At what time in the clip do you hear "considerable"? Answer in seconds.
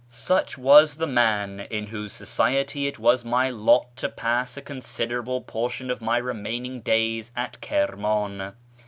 4.63-5.41